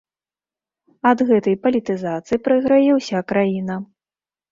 [1.09, 3.75] Ад гэтай палітызацыі прайграе ўся краіна.